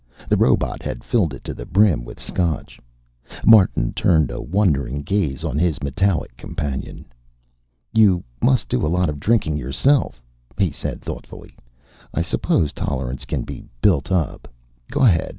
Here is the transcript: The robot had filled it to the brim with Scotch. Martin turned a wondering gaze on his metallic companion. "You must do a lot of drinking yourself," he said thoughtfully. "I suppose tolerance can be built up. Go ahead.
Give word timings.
The 0.29 0.35
robot 0.35 0.81
had 0.81 1.03
filled 1.03 1.31
it 1.31 1.43
to 1.43 1.53
the 1.53 1.63
brim 1.63 2.03
with 2.03 2.19
Scotch. 2.19 2.79
Martin 3.45 3.93
turned 3.93 4.31
a 4.31 4.41
wondering 4.41 5.03
gaze 5.03 5.43
on 5.43 5.59
his 5.59 5.83
metallic 5.83 6.35
companion. 6.37 7.05
"You 7.93 8.23
must 8.41 8.67
do 8.67 8.83
a 8.83 8.89
lot 8.89 9.09
of 9.09 9.19
drinking 9.19 9.57
yourself," 9.57 10.19
he 10.57 10.71
said 10.71 11.01
thoughtfully. 11.03 11.55
"I 12.15 12.23
suppose 12.23 12.73
tolerance 12.73 13.25
can 13.25 13.43
be 13.43 13.63
built 13.79 14.11
up. 14.11 14.47
Go 14.89 15.01
ahead. 15.01 15.29